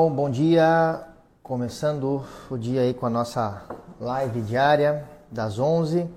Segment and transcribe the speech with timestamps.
[0.00, 1.08] Bom, bom dia,
[1.42, 3.64] começando o dia aí com a nossa
[3.98, 6.08] live diária das 11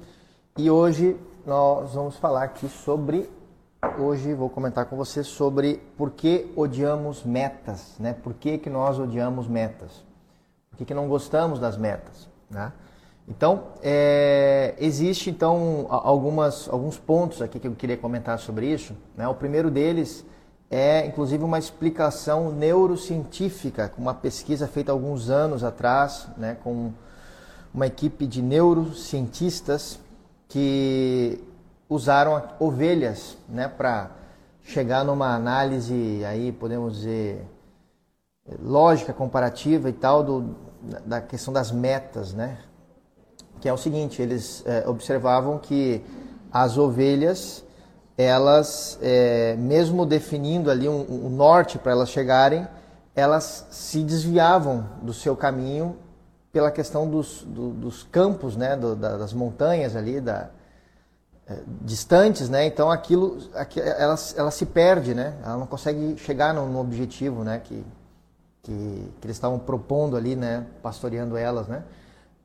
[0.55, 3.27] e hoje nós vamos falar aqui sobre
[3.97, 8.13] hoje vou comentar com você sobre por que odiamos metas, né?
[8.13, 10.05] Por que, que nós odiamos metas?
[10.69, 12.71] Por que, que não gostamos das metas, né?
[13.27, 18.95] Então, é, existe então algumas, alguns pontos aqui que eu queria comentar sobre isso.
[19.17, 19.27] Né?
[19.27, 20.23] O primeiro deles
[20.71, 26.93] é inclusive uma explicação neurocientífica, com uma pesquisa feita alguns anos atrás, né, com
[27.73, 29.99] uma equipe de neurocientistas
[30.47, 31.43] que
[31.89, 34.11] usaram ovelhas né, para
[34.63, 37.45] chegar numa análise aí podemos dizer
[38.61, 40.55] lógica comparativa e tal do,
[41.05, 42.57] da questão das metas, né?
[43.59, 46.01] Que é o seguinte, eles é, observavam que
[46.51, 47.63] as ovelhas
[48.21, 52.67] elas, é, mesmo definindo ali um, um norte para elas chegarem,
[53.15, 55.97] elas se desviavam do seu caminho
[56.51, 60.49] pela questão dos, do, dos campos, né, do, das montanhas ali, da,
[61.47, 62.65] é, distantes, né?
[62.65, 65.35] Então aquilo, aquilo ela, ela se perde, né?
[65.43, 67.59] Ela não consegue chegar no, no objetivo, né?
[67.63, 67.83] Que,
[68.63, 70.65] que, que, eles estavam propondo ali, né?
[70.81, 71.83] Pastoreando elas, né?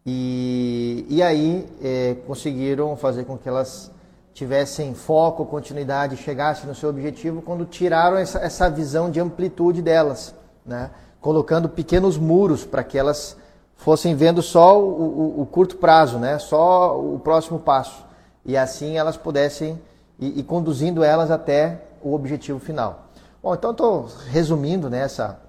[0.04, 3.90] E, e aí é, conseguiram fazer com que elas
[4.36, 10.34] tivessem foco, continuidade, chegassem no seu objetivo, quando tiraram essa, essa visão de amplitude delas,
[10.64, 10.90] né?
[11.22, 13.34] colocando pequenos muros para que elas
[13.76, 16.38] fossem vendo só o, o, o, curto prazo, né?
[16.38, 18.04] só o próximo passo.
[18.44, 19.80] E assim elas pudessem
[20.18, 23.06] ir, ir conduzindo elas até o objetivo final.
[23.42, 25.40] Bom, então estou resumindo né, essa,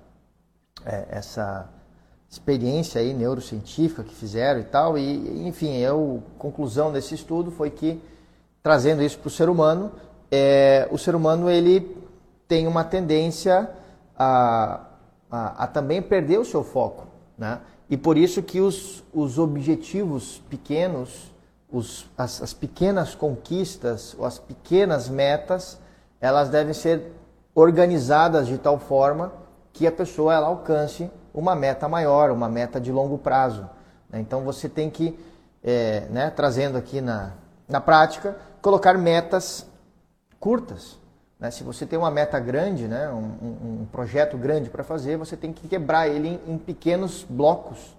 [0.85, 1.67] é, essa
[2.29, 8.01] experiência aí neurocientífica que fizeram e tal, e enfim, eu, conclusão desse estudo foi que
[8.67, 9.93] trazendo isso para o ser humano,
[10.29, 12.05] é, o ser humano ele
[12.49, 13.69] tem uma tendência
[14.19, 14.81] a,
[15.31, 17.07] a, a, também perder o seu foco,
[17.37, 17.61] né?
[17.89, 21.33] E por isso que os, os objetivos pequenos,
[21.71, 25.79] os, as, as pequenas conquistas, ou as pequenas metas,
[26.19, 27.13] elas devem ser
[27.55, 29.31] organizadas de tal forma
[29.71, 33.61] que a pessoa ela alcance uma meta maior, uma meta de longo prazo.
[34.09, 34.19] Né?
[34.19, 35.17] Então você tem que,
[35.63, 37.31] é, né, trazendo aqui na,
[37.65, 39.65] na prática, colocar metas
[40.39, 40.97] curtas.
[41.39, 41.51] Né?
[41.51, 43.09] Se você tem uma meta grande, né?
[43.09, 47.95] um, um projeto grande para fazer, você tem que quebrar ele em, em, pequenos blocos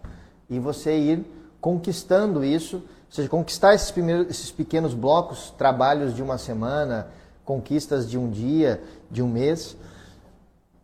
[0.48, 1.24] e você ir
[1.60, 7.08] conquistando isso, ou seja, conquistar esses, primeiros, esses pequenos blocos, trabalhos de uma semana,
[7.44, 9.76] conquistas de um dia, de um mês,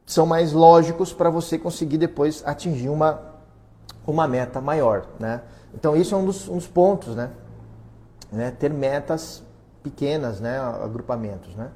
[0.06, 3.20] são mais lógicos para você conseguir depois atingir uma,
[4.06, 5.06] uma meta maior.
[5.18, 5.40] Né?
[5.74, 7.30] Então, isso é um dos, um dos pontos, né?
[8.30, 8.50] né?
[8.50, 9.42] ter metas
[9.84, 11.70] pequenas, né, agrupamentos, né?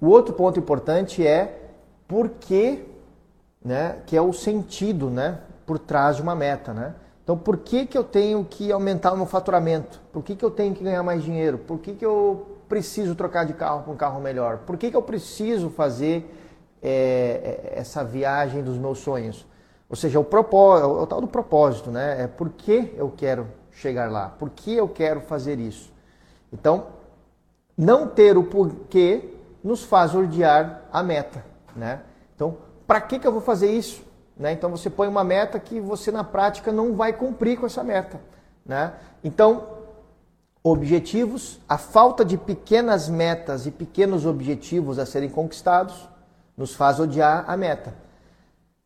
[0.00, 1.70] O outro ponto importante é
[2.08, 2.84] por que,
[3.62, 6.94] né, que é o sentido, né, por trás de uma meta, né?
[7.22, 10.00] Então, por que, que eu tenho que aumentar o meu faturamento?
[10.12, 11.58] Por que, que eu tenho que ganhar mais dinheiro?
[11.58, 14.58] Por que, que eu preciso trocar de carro para um carro melhor?
[14.66, 16.28] Por que, que eu preciso fazer
[16.82, 19.46] é, essa viagem dos meus sonhos?
[19.88, 22.24] Ou seja, o, propósito, o tal do propósito, né?
[22.24, 24.30] É por que eu quero chegar lá?
[24.30, 25.92] Por que eu quero fazer isso?
[26.52, 26.86] Então,
[27.76, 31.44] não ter o porquê nos faz odiar a meta,
[31.74, 32.00] né?
[32.34, 32.56] Então,
[32.86, 34.02] para que, que eu vou fazer isso?
[34.36, 34.52] Né?
[34.52, 38.20] Então, você põe uma meta que você na prática não vai cumprir com essa meta,
[38.64, 38.94] né?
[39.22, 39.66] Então,
[40.62, 46.08] objetivos, a falta de pequenas metas e pequenos objetivos a serem conquistados
[46.56, 47.94] nos faz odiar a meta.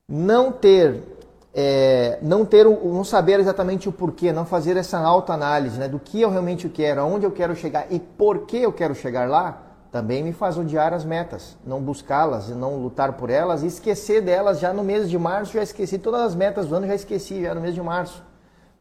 [0.08, 1.15] Não ter
[1.58, 6.20] é, não ter não saber exatamente o porquê, não fazer essa autoanálise né, do que
[6.20, 10.22] eu realmente quero, aonde eu quero chegar e por que eu quero chegar lá, também
[10.22, 14.70] me faz odiar as metas, não buscá-las não lutar por elas e esquecer delas já
[14.74, 17.62] no mês de março, já esqueci todas as metas do ano, já esqueci já no
[17.62, 18.22] mês de março.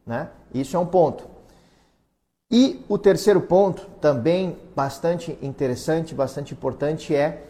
[0.05, 0.27] Né?
[0.53, 1.23] Isso é um ponto.
[2.51, 7.43] E o terceiro ponto, também bastante interessante, bastante importante, é,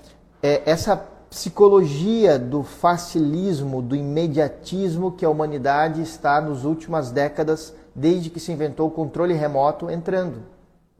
[0.43, 1.03] é essa
[1.35, 8.53] psicologia do facilismo, do imediatismo que a humanidade está nas últimas décadas, desde que se
[8.53, 10.43] inventou o controle remoto, entrando.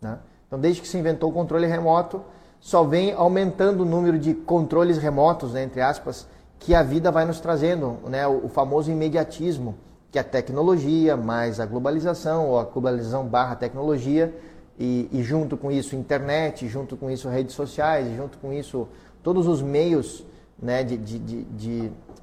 [0.02, 0.20] Né?
[0.46, 2.22] Então, desde que se inventou o controle remoto,
[2.60, 6.28] só vem aumentando o número de controles remotos, né, entre aspas,
[6.60, 9.76] que a vida vai nos trazendo, né, o, famoso imediatismo,
[10.12, 14.36] que é a tecnologia mais a globalização, ou a globalização barra tecnologia,
[14.78, 18.86] e, e junto com isso internet, junto com isso redes sociais, junto com isso
[19.26, 20.24] todos os meios
[20.62, 21.44] né, de, de,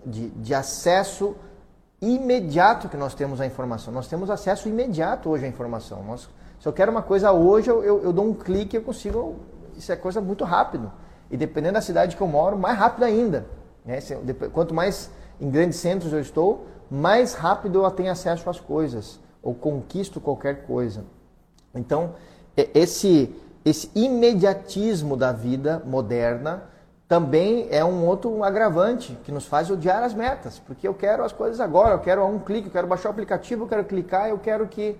[0.06, 1.34] de, de, acesso
[2.00, 3.93] imediato que nós temos à informação.
[3.93, 6.04] Nós temos acesso imediato hoje à informação.
[6.04, 6.28] Nós,
[6.60, 9.40] se eu quero uma coisa hoje, eu, eu, eu dou um clique e eu consigo.
[9.76, 10.93] Isso é coisa muito rápido.
[11.28, 13.46] E dependendo da cidade que eu moro, mais rápido ainda.
[13.84, 13.99] Né?
[14.52, 15.10] Quanto mais
[15.40, 20.66] em grandes centros eu estou, mais rápido eu tenho acesso às coisas ou conquisto qualquer
[20.66, 21.04] coisa.
[21.75, 22.14] Então,
[22.56, 23.34] esse,
[23.64, 26.70] esse imediatismo da vida moderna
[27.12, 31.31] também é um outro agravante que nos faz odiar as metas, porque eu quero as
[31.31, 34.38] coisas agora, eu quero um clique, eu quero baixar o aplicativo, eu quero clicar, eu
[34.38, 34.97] quero que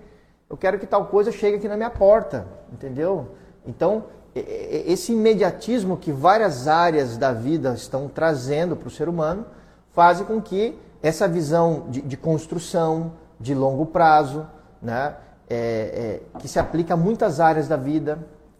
[0.47, 3.29] eu quero que tal coisa chegue aqui na minha porta, entendeu?
[3.65, 4.03] Então,
[4.35, 9.47] esse imediatismo que várias áreas da vida estão trazendo para o ser humano
[9.91, 14.45] faz com que essa visão de, de construção de longo prazo,
[14.79, 15.15] né,
[15.49, 18.19] é, é, que se aplica a muitas áreas da vida,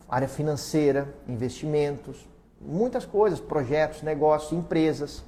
[0.09, 2.32] área financeira, investimentos,
[2.65, 5.23] muitas coisas, projetos, negócios, empresas,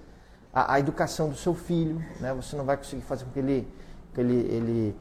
[0.53, 3.67] a, a educação do seu filho, né, você não vai conseguir fazer com que ele,
[4.13, 4.95] que ele, ele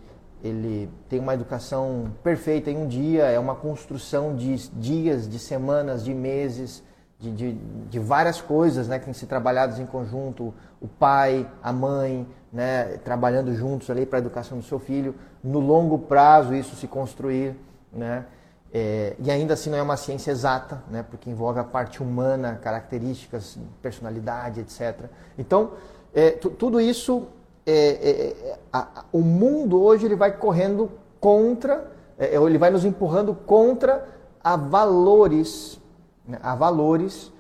[0.45, 6.05] ele tem uma educação perfeita em um dia, é uma construção de dias, de semanas,
[6.05, 6.85] de meses,
[7.19, 7.53] de, de,
[7.89, 10.53] de várias coisas né, que têm que ser trabalhadas em conjunto.
[10.83, 15.15] O pai, a mãe, né, trabalhando juntos ali para a educação do seu filho.
[15.43, 17.57] No longo prazo, isso se construir.
[17.91, 18.27] Né?
[18.77, 22.59] É, e ainda assim não é uma ciência exata, né, porque envolve a parte humana,
[22.61, 25.09] características, personalidade, etc.
[25.39, 25.75] Então,
[26.13, 27.29] é, tudo isso
[27.65, 30.91] é, é, é, a, o mundo hoje ele vai correndo
[31.21, 31.89] contra,
[32.19, 34.09] é, ele vai nos empurrando contra
[34.43, 35.79] a valores,
[36.27, 37.31] né, a valores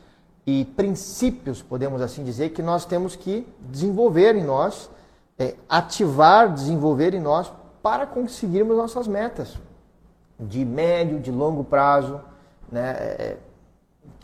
[0.46, 4.88] e princípios, podemos assim dizer, que nós temos que desenvolver em nós,
[5.68, 7.52] ativar, desenvolver em nós
[7.82, 9.58] para conseguirmos nossas metas
[10.38, 12.20] de médio, de longo prazo,
[12.70, 12.90] né?
[12.98, 13.36] É,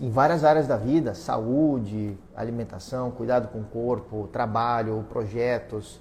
[0.01, 6.01] em várias áreas da vida, saúde, alimentação, cuidado com o corpo, trabalho, projetos,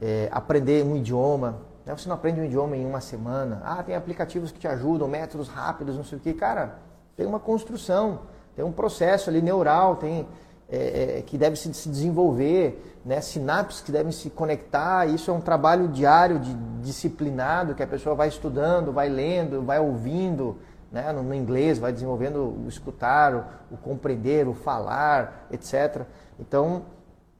[0.00, 1.58] é, aprender um idioma.
[1.84, 1.96] Né?
[1.96, 3.60] Você não aprende um idioma em uma semana.
[3.64, 6.32] Ah, tem aplicativos que te ajudam, métodos rápidos, não sei o que.
[6.32, 6.78] Cara,
[7.16, 8.20] tem uma construção,
[8.54, 10.28] tem um processo ali neural, tem
[10.68, 13.20] é, é, que deve se, se desenvolver, né?
[13.20, 15.06] sinapses que devem se conectar.
[15.06, 19.78] Isso é um trabalho diário, de, disciplinado, que a pessoa vai estudando, vai lendo, vai
[19.78, 20.56] ouvindo
[20.90, 26.02] né, no, no, inglês, vai desenvolvendo o escutar, o, o compreender, o falar, etc.
[26.38, 26.82] Então,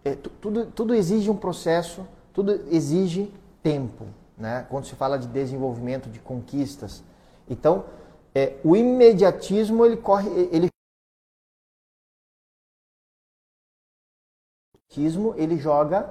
[0.04, 3.32] é, tudo, tudo exige um processo, tudo exige
[3.62, 4.04] tempo,
[4.36, 4.66] né?
[4.68, 7.02] quando se fala de desenvolvimento, de conquistas.
[7.48, 7.84] Então,
[8.34, 10.68] é, o imediatismo, ele corre, ele
[15.36, 16.10] ele joga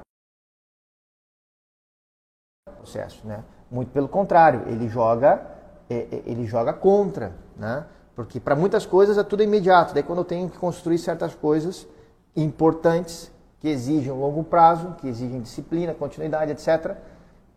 [2.77, 3.43] processo, né?
[3.71, 5.53] Muito pelo contrário, ele joga
[5.89, 7.85] é, é, ele joga contra, né?
[8.15, 9.93] Porque para muitas coisas é tudo imediato.
[9.93, 11.87] Daí quando eu tenho que construir certas coisas
[12.35, 16.95] importantes que exigem um longo prazo, que exigem disciplina, continuidade, etc.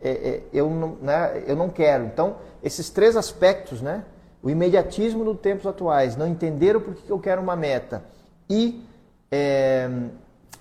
[0.01, 2.05] É, eu, não, né, eu não quero.
[2.05, 4.05] Então, esses três aspectos, né?
[4.43, 8.05] O imediatismo nos tempos atuais, não entender o porquê que eu quero uma meta
[8.49, 8.87] e,
[9.31, 9.91] é,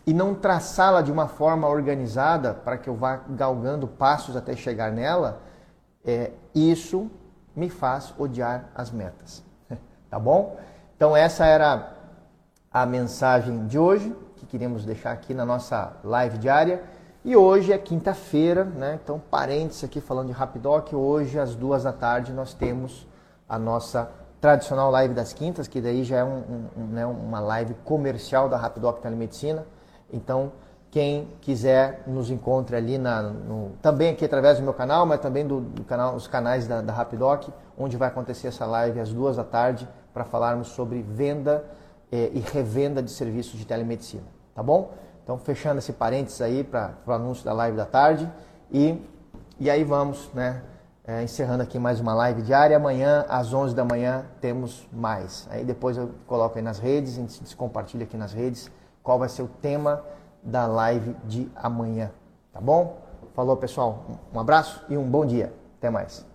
[0.06, 4.92] e não traçá-la de uma forma organizada para que eu vá galgando passos até chegar
[4.92, 5.42] nela,
[6.06, 7.10] é, isso
[7.56, 9.44] me faz odiar as metas.
[10.10, 10.58] tá bom?
[10.96, 11.94] Então essa era
[12.72, 16.84] a mensagem de hoje que queríamos deixar aqui na nossa live diária.
[17.24, 19.00] E hoje é quinta-feira, né?
[19.04, 23.08] Então, parênteses aqui falando de Rapidoc, hoje às duas da tarde nós temos
[23.50, 27.74] a nossa tradicional live das quintas, que daí já é um, um, né, uma live
[27.84, 29.66] comercial da Rapidoc Telemedicina.
[30.12, 30.52] Então,
[30.96, 35.46] quem quiser nos encontre ali na, no, também aqui através do meu canal, mas também
[35.46, 39.36] do, do canal, os canais da, da Rapidoc, onde vai acontecer essa live às duas
[39.36, 41.66] da tarde para falarmos sobre venda
[42.10, 44.94] eh, e revenda de serviços de telemedicina, tá bom?
[45.22, 48.32] Então fechando esse parênteses aí para o anúncio da live da tarde
[48.72, 48.98] e,
[49.60, 50.62] e aí vamos, né?
[51.08, 52.78] É, encerrando aqui mais uma live diária.
[52.78, 55.48] Amanhã, às 11 da manhã, temos mais.
[55.52, 58.72] Aí depois eu coloco aí nas redes, a gente compartilha aqui nas redes
[59.06, 60.04] qual vai ser o tema
[60.42, 62.12] da live de amanhã,
[62.52, 62.98] tá bom?
[63.36, 64.04] Falou, pessoal.
[64.34, 65.54] Um abraço e um bom dia.
[65.78, 66.26] Até mais.